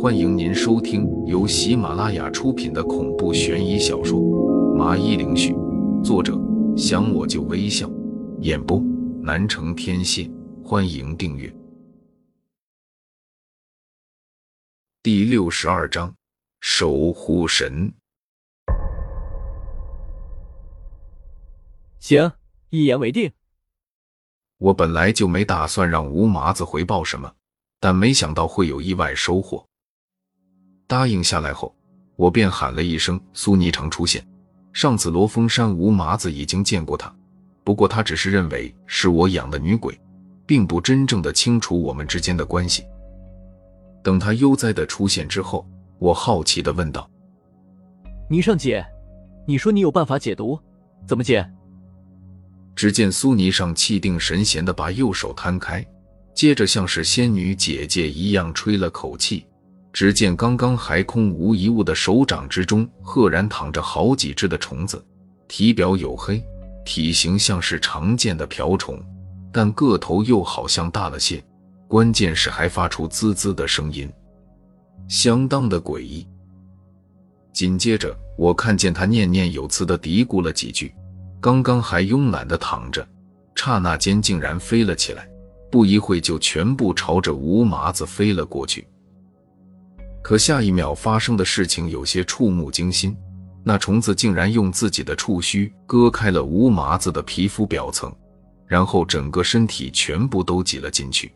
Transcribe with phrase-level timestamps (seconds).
[0.00, 4.18] 欢迎您收听由喜马拉雅出品的恐怖悬疑小说
[4.74, 5.52] 《麻衣灵絮》，
[6.02, 6.36] 作者
[6.76, 7.88] 想我就微笑，
[8.40, 8.80] 演播
[9.22, 10.28] 南城天蝎。
[10.64, 11.54] 欢迎订阅。
[15.04, 16.12] 第六十二章，
[16.60, 17.92] 守护神。
[22.00, 22.32] 行，
[22.70, 23.30] 一言为定。
[24.58, 27.32] 我本来就没打算让吴麻子回报什么，
[27.82, 29.66] 但没想到会有意外收获。
[30.86, 31.74] 答应下来后，
[32.14, 34.24] 我便喊了一声“苏霓裳出现”。
[34.72, 37.12] 上次罗峰山吴麻子已经见过他，
[37.64, 40.00] 不过他只是认为是我养的女鬼，
[40.46, 42.84] 并不真正的清楚我们之间的关系。
[44.00, 45.66] 等他悠哉的出现之后，
[45.98, 47.10] 我好奇的问道
[48.30, 48.86] ：“霓裳姐，
[49.44, 50.56] 你说你有办法解毒，
[51.04, 51.44] 怎么解？”
[52.76, 55.84] 只见苏霓裳气定神闲的把右手摊开，
[56.34, 59.46] 接着像是仙女姐姐一样吹了口气。
[59.92, 65.04] 只见刚刚还空无一物的手掌之中，赫然躺着好几只的虫子，
[65.46, 66.42] 体表黝黑，
[66.82, 68.98] 体型像是常见的瓢虫，
[69.52, 71.44] 但个头又好像大了些。
[71.88, 74.10] 关键是还发出滋滋的声音，
[75.08, 76.26] 相当的诡异。
[77.52, 80.90] 紧接着，我看见他念念有词的嘀咕了几句。
[81.38, 83.06] 刚刚还慵懒的躺着，
[83.54, 85.28] 刹那间竟然飞了起来，
[85.72, 88.86] 不一会就全部朝着吴麻子飞了过去。
[90.22, 93.16] 可下一秒发生的事情有些触目惊心，
[93.64, 98.14] 那虫子竟然用自己的触须割开了吴麻子的皮肤表层，
[98.66, 101.32] 然后整个身体全部都挤了进去。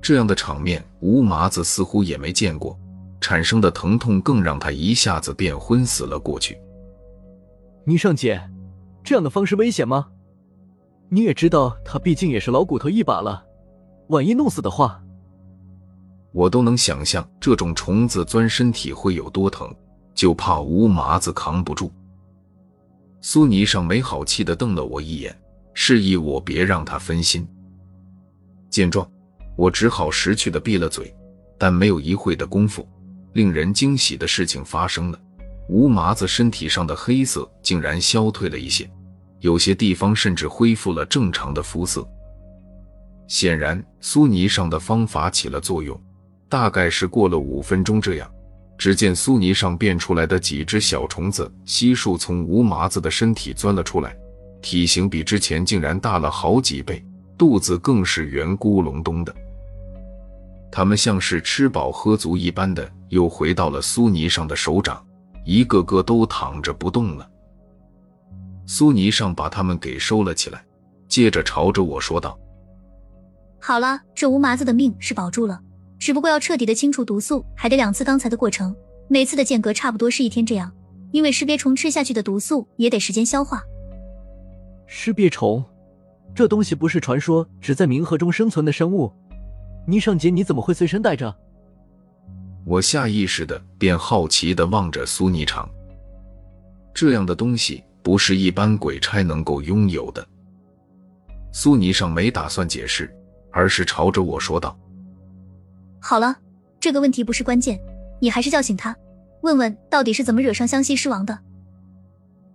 [0.00, 2.76] 这样的场面，吴麻子似乎也没见过，
[3.20, 6.58] 产生的疼痛更让他一下子便昏死了过去。
[7.86, 8.42] 霓裳姐。
[9.02, 10.08] 这样的方式危险吗？
[11.12, 13.44] 你也知道，他毕竟也是老骨头一把了，
[14.10, 15.02] 万一弄死的话，
[16.30, 19.68] 我都能想象这种虫子钻身体会有多疼，
[20.14, 21.92] 就怕吴麻子扛不住。
[23.20, 25.36] 苏霓裳没好气的瞪了我一眼，
[25.74, 27.44] 示意我别让他分心。
[28.70, 29.10] 见状，
[29.56, 31.12] 我只好识趣的闭了嘴，
[31.58, 32.86] 但没有一会的功夫，
[33.32, 35.20] 令人惊喜的事情发生了。
[35.68, 38.88] 吴麻子身体上的黑色竟然消退了一些，
[39.40, 42.06] 有些地方甚至恢复了正常的肤色。
[43.26, 45.98] 显然，苏尼上的方法起了作用。
[46.48, 48.28] 大概是过了五分钟，这样，
[48.76, 54.16] 只见苏尼上变出来的几只小虫子悉数从吴麻子的身体钻了出来，
[54.60, 57.04] 体型比之前竟然大了好几倍，
[57.38, 59.32] 肚子更是圆咕隆咚的。
[60.72, 65.00] 它们像是吃饱喝足一般的，又回到了苏尼上的手掌。
[65.44, 67.30] 一个个都躺着不动了。
[68.72, 70.64] 苏霓裳把他们给收了起来，
[71.08, 72.38] 接着朝着我说道
[73.58, 75.60] ：“好了，这吴麻子的命是保住了，
[75.98, 78.72] 只不过要彻底的清除毒素，还得两次刚才的过程，
[79.08, 80.72] 每次的间隔差不多是一天这样。
[81.10, 83.60] 因为尸鳖虫吃下去的毒素也得时间消化。
[84.86, 85.64] 尸鳖虫，
[86.32, 89.12] 这东西不是传说只在冥河中生存的生物？
[89.88, 91.36] 霓裳姐，你怎么会随身带着？”
[92.64, 95.68] 我下意识的便好奇的望着苏霓裳，
[96.94, 100.26] 这样的东西不是一般鬼差能够拥有的。
[101.52, 103.12] 苏霓裳没打算解释，
[103.50, 104.78] 而是朝着我说道
[106.00, 106.36] ：“好了，
[106.78, 107.80] 这个问题不是关键，
[108.20, 108.96] 你还是叫醒他，
[109.42, 111.38] 问问到底是怎么惹上湘西狮王的。”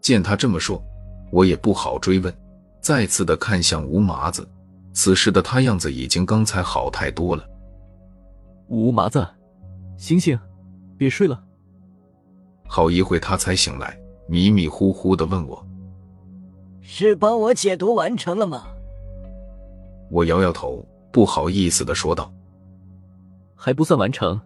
[0.00, 0.82] 见他这么说，
[1.30, 2.34] 我也不好追问，
[2.80, 4.48] 再次的看向吴麻子，
[4.92, 7.44] 此时的他样子已经刚才好太多了。
[8.68, 9.26] 吴麻子。
[9.96, 10.40] 醒醒，
[10.96, 11.44] 别睡了。
[12.66, 13.99] 好一会他才醒来，
[14.30, 15.66] 迷迷糊糊的问我
[16.80, 18.62] ：“是帮我解毒完成了吗？”
[20.08, 22.32] 我摇摇头，不好意思的说道
[23.56, 24.40] ：“还不算完成，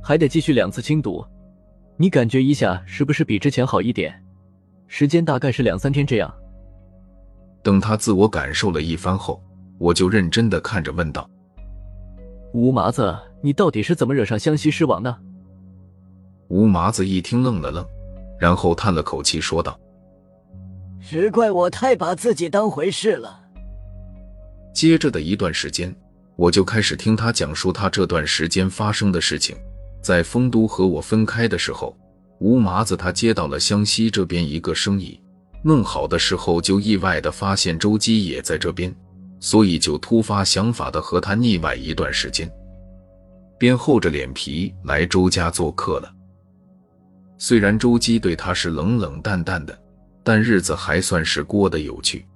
[0.00, 1.24] 还得继续两次清毒。
[1.96, 4.14] 你感觉一下，是不是比之前好一点？
[4.86, 6.32] 时间大概是两三天这样。”
[7.64, 9.42] 等他自我感受了一番后，
[9.76, 11.28] 我就认真的看着问道
[12.54, 13.12] ：“吴麻子。”
[13.42, 15.16] 你到底是怎么惹上湘西狮王的？
[16.48, 17.86] 吴麻子一听愣了愣，
[18.38, 19.78] 然后叹了口气说道
[21.00, 23.40] ：“只怪我太把自己当回事了。”
[24.74, 25.94] 接着的一段时间，
[26.36, 29.56] 我就开始听他讲述他这段时间发生的事情。
[30.02, 31.96] 在丰都和我分开的时候，
[32.38, 35.20] 吴麻子他接到了湘西这边一个生意，
[35.64, 38.94] 弄好的时候就意外的发现周姬也在这边，
[39.40, 42.48] 所以就突发想法的和他腻歪一段时间。
[43.58, 46.12] 便厚着脸皮来周家做客了。
[47.38, 49.78] 虽然周姬对他是冷冷淡淡的，
[50.22, 52.26] 但日子还算是过得有趣。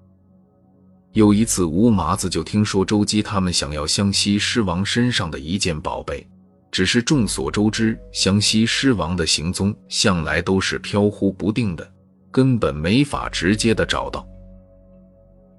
[1.12, 6.24] 有一次，吴麻子就听说周姬他们想要湘西狮王身上的一件宝贝，
[6.70, 11.92] 只是众所周知，湘西狮王的行踪向来都是飘忽不定的，
[12.30, 14.24] 根本没法直接的找到。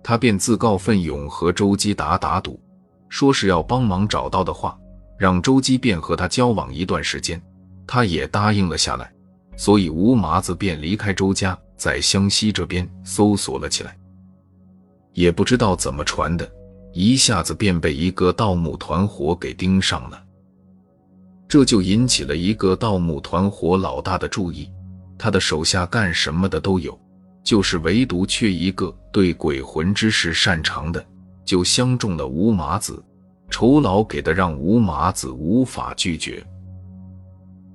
[0.03, 2.59] 他便自告奋勇和周姬打打赌，
[3.09, 4.77] 说是要帮忙找到的话，
[5.17, 7.41] 让周姬便和他交往一段时间。
[7.85, 9.11] 他也答应了下来，
[9.61, 13.95] 所以吴麻子便离开周家，在湘西这边搜索了起来。
[15.13, 16.51] 也不知道怎么传的，
[16.93, 20.19] 一下子便被一个盗墓团伙给盯上了。
[21.47, 24.67] 这就引起了一个盗墓团伙老大的注意，
[25.15, 26.99] 他的手下干什么的都有，
[27.43, 31.05] 就是唯独缺一个对鬼魂之事擅长的，
[31.45, 32.99] 就相中了吴麻子，
[33.51, 36.43] 酬劳给的让吴麻子无法拒绝。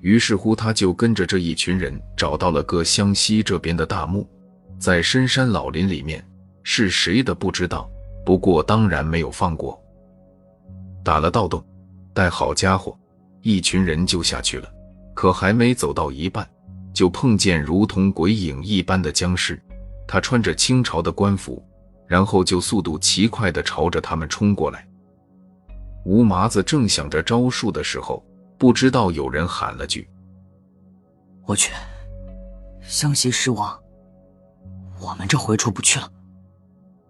[0.07, 4.25] 于是乎，他就跟着这一群人找到了个湘西这边的大墓，
[4.79, 6.25] 在深山老林里面，
[6.63, 7.91] 是谁的不知道，
[8.25, 9.77] 不过当然没有放过，
[11.03, 11.61] 打了盗洞，
[12.15, 12.97] 带好家伙。
[13.43, 14.73] 一群人就下去了，
[15.13, 16.49] 可还没走到一半，
[16.95, 19.61] 就碰见如同鬼影一般的僵尸。
[20.07, 21.61] 他穿着清朝的官服，
[22.07, 24.87] 然后就速度奇快地朝着他们冲过来。
[26.05, 28.25] 吴麻子正想着招数的时候，
[28.59, 30.09] 不知道有人喊了句
[31.47, 31.73] ：“我去，
[32.83, 33.79] 湘西狮王，
[35.01, 36.11] 我们这回出不去了。”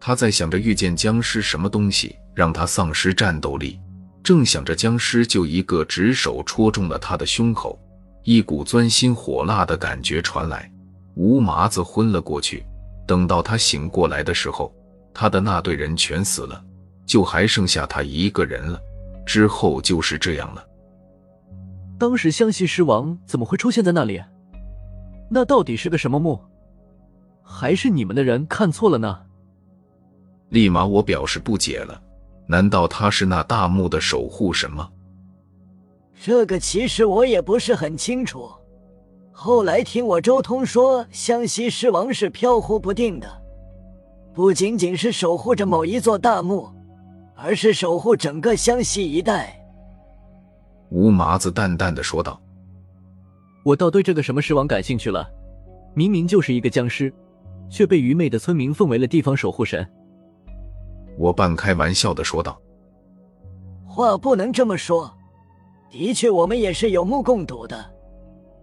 [0.01, 3.81] 他在想着遇见僵尸什么东西让他丧失战斗力。
[4.23, 7.79] 正想着，僵尸就一个直手戳中了他的胸口，
[8.25, 10.69] 一股钻心火辣的感觉传来，
[11.15, 12.65] 吴麻子昏了过去。
[13.07, 14.75] 等到他醒过来的时候，
[15.15, 16.61] 他的那队人全死了，
[17.07, 18.81] 就还剩下他一个人了。
[19.25, 20.67] 之后就是这样了。
[21.99, 24.23] 当时湘西狮王怎么会出现在那里？
[25.31, 26.39] 那到底是个什么墓？
[27.43, 29.19] 还是你们的人看错了呢？
[30.51, 32.03] 立马我表示不解了。
[32.49, 34.89] 难道他是那大墓的守护神吗？
[36.23, 38.49] 这个其实我也不是很清楚。
[39.33, 43.27] 后来听我周通说，湘西狮王是飘忽不定的，
[44.33, 46.69] 不仅仅是守护着某一座大墓，
[47.35, 49.61] 而是守护整个湘西一带。
[50.91, 52.41] 吴麻子淡淡的说道
[53.65, 55.29] ：“我倒对这个什么狮王感兴趣了。
[55.95, 57.13] 明明就是一个僵尸，
[57.69, 59.87] 却被愚昧的村民奉为了地方守护神。”
[61.19, 62.61] 我半开玩笑的说道
[63.85, 65.13] ：“话不能这么说，
[65.91, 67.85] 的确，我们也是有目共睹的。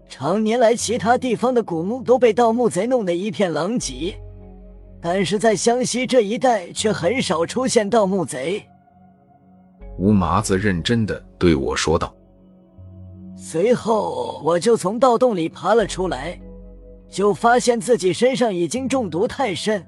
[0.08, 4.16] 常年来，其他地方的古墓都被盗墓贼弄得一片狼藉，
[5.02, 8.64] 但是在湘西这一带却很少出现盗墓贼。”
[9.98, 12.14] 吴麻子认真的对我说道。
[13.36, 16.40] 随后，我就从盗洞里爬了出来，
[17.10, 19.86] 就发现自己身上已经中毒太深。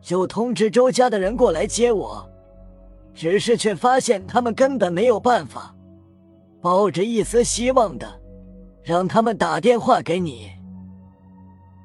[0.00, 2.26] 就通知周家的人过来接我，
[3.14, 5.74] 只是却发现他们根本没有办法。
[6.60, 8.20] 抱着一丝希望的，
[8.82, 10.50] 让他们打电话给你。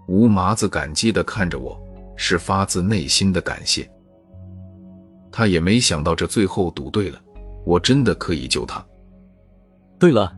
[0.08, 1.80] 吴麻子感激的看着我，
[2.16, 3.90] 是发自内心的感谢。
[5.32, 7.20] 他也没想到这最后赌对了，
[7.66, 8.86] 我真的可以救他。
[10.00, 10.36] 对了，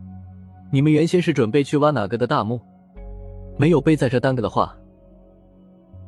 [0.72, 2.60] 你们原先是准备去挖哪个的大墓？
[3.58, 4.76] 没有被在这耽搁的话。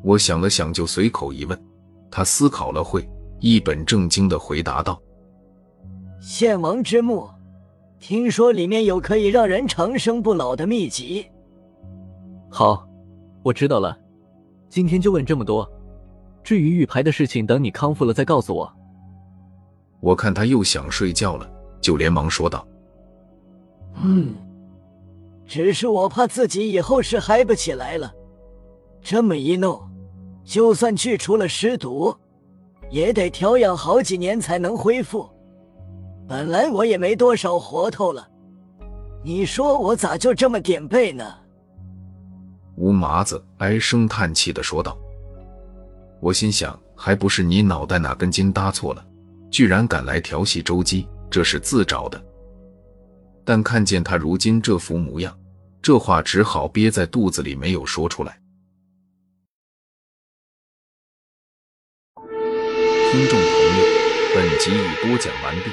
[0.04, 1.60] 我想了想，就随口一问。
[2.12, 3.08] 他思考了会，
[3.40, 5.02] 一本正经的回答道
[6.22, 7.28] ：“献王之墓，
[8.00, 11.26] 听说里面有可以让人长生不老的秘籍。”
[12.50, 12.88] 好，
[13.44, 13.98] 我知道了。
[14.70, 15.70] 今天就问这么多。
[16.44, 18.72] 至于玉牌的事情，等你康复了再告诉我。
[20.00, 21.50] 我看他又想睡觉了，
[21.82, 22.68] 就连忙说道
[24.04, 24.36] ：“嗯，
[25.46, 28.12] 只是我怕自己以后是嗨不起来了。
[29.02, 29.82] 这么一弄。”
[30.48, 32.16] 就算去除了尸毒，
[32.90, 35.30] 也得调养好几年才能恢复。
[36.26, 38.26] 本来我也没多少活头了，
[39.26, 41.26] 你说我咋就这么点背呢？
[42.78, 44.98] 吴麻子唉声叹气的说道。
[46.22, 49.06] 我心想，还不是你脑袋哪根筋搭错了，
[49.58, 52.24] 居然敢来调戏周姬，这是自找的。
[53.44, 55.36] 但看见他如今这副模样，
[55.82, 58.40] 这话只好憋在肚子里没有说出来。
[62.22, 63.86] 听众朋友，
[64.36, 65.72] 本集已播讲完毕，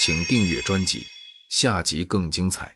[0.00, 1.04] 请订阅专辑，
[1.48, 2.75] 下集更精彩。